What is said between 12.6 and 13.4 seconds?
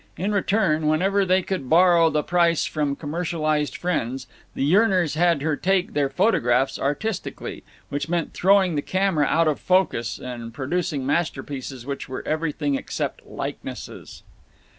except